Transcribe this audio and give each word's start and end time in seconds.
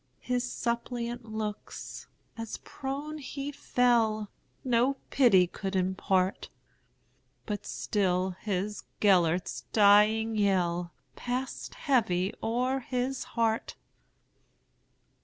His 0.19 0.43
suppliant 0.51 1.25
looks, 1.25 2.07
as 2.35 2.57
prone 2.63 3.19
he 3.19 3.51
fell, 3.51 4.31
No 4.63 4.95
pity 5.11 5.45
could 5.45 5.75
impart; 5.75 6.49
But 7.45 7.67
still 7.67 8.31
his 8.39 8.81
Gêlert's 8.99 9.65
dying 9.71 10.35
yellPassed 10.35 11.75
heavy 11.75 12.33
o'er 12.41 12.79
his 12.79 13.23
heart. 13.37 13.75